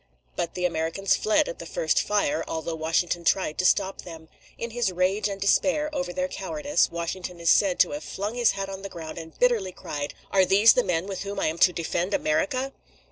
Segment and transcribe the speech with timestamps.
[0.35, 4.29] But the Americans fled at the first fire, although Washington tried to stop them.
[4.57, 8.53] In his rage and despair over their cowardice, Washington is said to have flung his
[8.53, 11.59] hat on the ground, and bitterly cried: "Are these the men with whom I am
[11.59, 12.73] to defend America?"